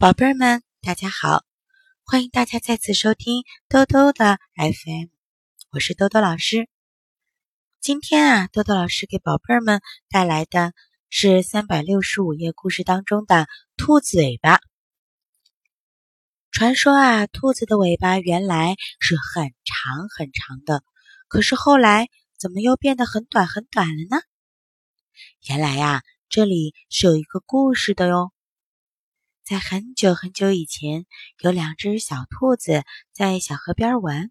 [0.00, 1.44] 宝贝儿们，大家好！
[2.06, 5.08] 欢迎大家再次收听兜兜的 FM，
[5.72, 6.70] 我是兜兜老师。
[7.82, 10.72] 今天啊，兜兜老师给宝贝儿们带来的
[11.10, 14.60] 是三百六十五页故事当中的兔子尾巴。
[16.50, 20.82] 传说啊，兔子的尾巴原来是很长很长的，
[21.28, 22.08] 可是后来
[22.38, 24.22] 怎么又变得很短很短了呢？
[25.46, 28.32] 原来呀，这里是有一个故事的哟。
[29.50, 31.06] 在很久很久以前，
[31.40, 34.30] 有两只小兔子在小河边玩。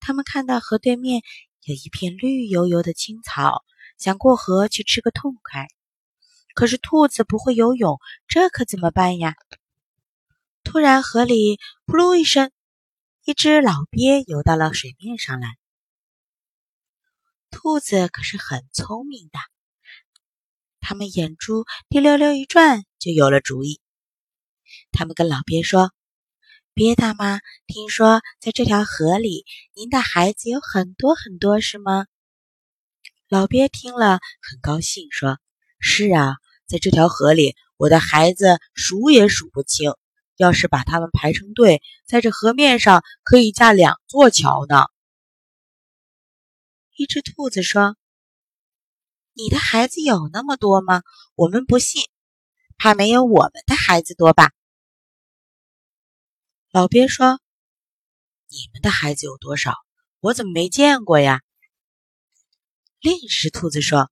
[0.00, 1.22] 它们看到河对面
[1.62, 3.62] 有一片绿油油的青草，
[3.98, 5.68] 想过河去吃个痛快。
[6.56, 9.36] 可是兔子不会游泳，这可怎么办呀？
[10.64, 12.50] 突然，河里“扑噜”一声，
[13.24, 15.56] 一只老鳖游到了水面上来。
[17.52, 19.38] 兔子可是很聪明的，
[20.80, 23.80] 它们眼珠滴溜溜一转，就有了主意。
[24.90, 25.92] 他们跟老鳖说
[26.74, 32.06] ：“鳖大妈，听说在这条河里，您的孩子有很多很多，是吗？”
[33.28, 35.38] 老鳖听了很高兴，说
[35.78, 36.36] ：“是啊，
[36.66, 39.92] 在这条河里，我的孩子数也数不清。
[40.36, 44.84] 要是把他们排成队，在这河面上可以架两座桥呢。”
[46.96, 47.96] 一只兔子说
[49.34, 51.02] ：“你的孩子有那么多吗？
[51.34, 52.02] 我们不信，
[52.76, 54.52] 怕没有我们的孩子多吧？”
[56.70, 57.40] 老鳖说
[58.48, 59.72] ：“你们的孩子有多少？
[60.20, 61.40] 我怎么没见过呀？”
[63.00, 64.10] 另一只兔子说：“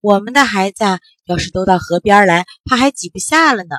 [0.00, 0.84] 我们的孩子
[1.24, 3.76] 要是都到河边来，怕还挤不下了呢。”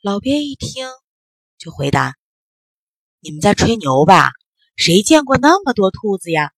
[0.00, 0.86] 老鳖一听，
[1.58, 2.14] 就回答
[3.18, 4.30] ：“你们在吹牛吧？
[4.76, 6.52] 谁见过那么多兔子呀？”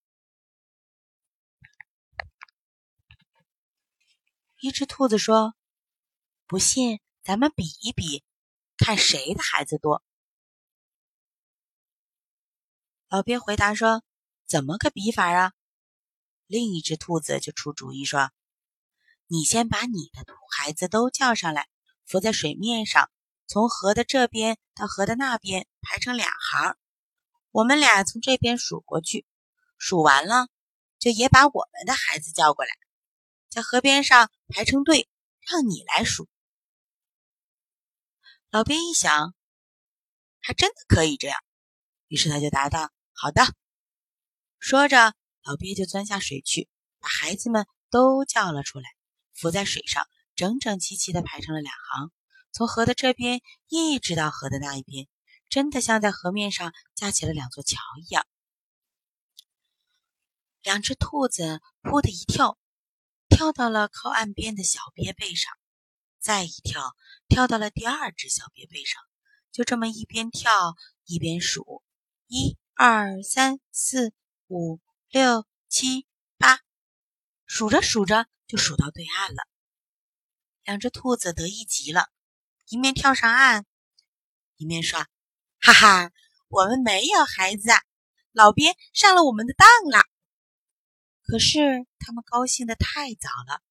[4.61, 5.55] 一只兔子说
[6.47, 8.25] ：“不信。”咱们比一比，
[8.79, 10.03] 看谁的孩子多。
[13.11, 14.03] 老鳖回答说
[14.49, 15.53] ：“怎么个比法啊？”
[16.49, 18.31] 另一只兔子就出主意说
[19.29, 20.25] ：“你先把你的
[20.57, 21.69] 孩子都叫上来，
[22.07, 23.11] 浮在水面上，
[23.47, 26.79] 从河的这边到河的那边排成两行。
[27.51, 29.27] 我们俩从这边数过去，
[29.77, 30.49] 数完了
[30.99, 32.71] 就也把我们的孩子叫过来，
[33.51, 36.27] 在河边上排成队，让你来数。”
[38.51, 39.35] 老鳖一想，
[40.41, 41.39] 还真的可以这样，
[42.07, 43.43] 于是他就答道：“好的。”
[44.59, 46.67] 说着，老鳖就钻下水去，
[46.99, 48.89] 把孩子们都叫了出来，
[49.35, 52.11] 浮在水上，整整齐齐的排成了两行，
[52.51, 55.09] 从河的这边一直到河的那一边，
[55.51, 58.27] 真的像在河面上架起了两座桥一样。
[60.63, 62.59] 两只兔子“扑”的一跳，
[63.29, 65.53] 跳到了靠岸边的小鳖背上。
[66.21, 66.95] 再一跳，
[67.29, 69.01] 跳到了第二只小鳖背上，
[69.53, 71.83] 就这么一边跳一边数：
[72.27, 74.13] 一、二、三、四、
[74.49, 76.07] 五、六、七、
[76.37, 76.61] 八。
[77.47, 79.43] 数着数着，就数到对岸了。
[80.65, 82.09] 两只兔子得意极了，
[82.69, 83.65] 一面跳上岸，
[84.57, 85.07] 一面说
[85.61, 86.11] ：“哈哈，
[86.49, 87.71] 我们没有孩子，
[88.33, 90.05] 老鳖上了我们的当了。”
[91.25, 93.63] 可是他们高兴的太早了。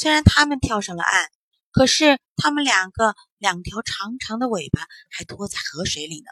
[0.00, 1.28] 虽然他们跳上了岸，
[1.72, 6.30] 可是他们两个两条长长的尾巴还拖在河水里呢。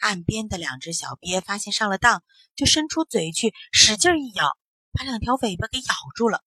[0.00, 2.24] 岸边的两只小鳖发现上了当，
[2.56, 4.58] 就伸出嘴去，使劲一咬，
[4.90, 6.42] 把两条尾巴给咬住了。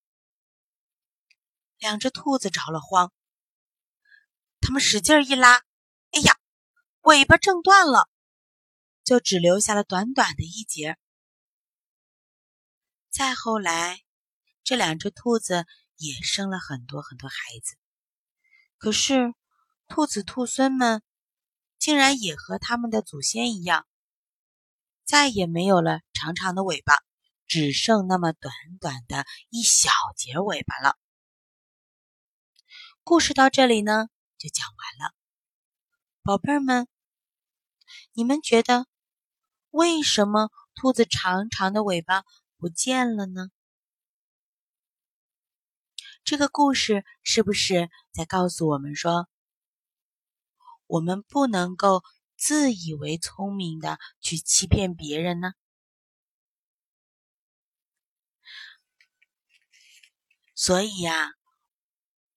[1.77, 3.13] 两只兔子着了慌，
[4.59, 5.63] 他们使劲一拉，
[6.11, 6.37] 哎呀，
[7.03, 8.09] 尾巴挣断了，
[9.05, 10.97] 就只留下了短短的一截。
[13.09, 14.01] 再后来，
[14.65, 15.65] 这两只兔子。
[16.03, 17.77] 也生了很多很多孩子，
[18.77, 19.33] 可是
[19.87, 21.01] 兔子兔孙们
[21.79, 23.87] 竟然也和他们的祖先一样，
[25.05, 26.97] 再也没有了长长的尾巴，
[27.47, 30.97] 只剩那么短短的一小截尾巴了。
[33.03, 35.15] 故事到这里呢，就讲完了。
[36.21, 36.88] 宝贝儿们，
[38.13, 38.88] 你们觉得
[39.71, 42.23] 为什么兔子长长的尾巴
[42.57, 43.49] 不见了呢？
[46.23, 49.27] 这个故事是不是在告诉我们说，
[50.87, 52.01] 我们不能够
[52.37, 55.51] 自以为聪明的去欺骗别人呢？
[60.55, 61.33] 所以呀，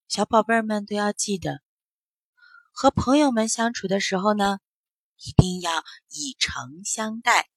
[0.08, 1.62] 小宝贝们都要记得，
[2.72, 4.58] 和朋友们相处的时候呢，
[5.18, 7.48] 一定要以诚相待，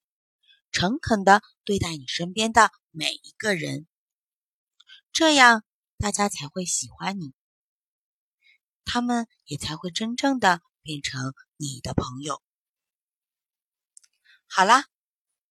[0.70, 3.88] 诚恳的对待你身边的每一个人，
[5.12, 5.64] 这样。
[6.00, 7.34] 大家才会喜欢你，
[8.86, 12.42] 他们也才会真正的变成你的朋友。
[14.46, 14.86] 好啦，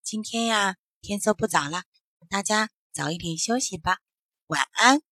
[0.02, 1.84] 今天呀，天色不早了，
[2.30, 4.00] 大家早一点休息吧，
[4.48, 5.09] 晚安。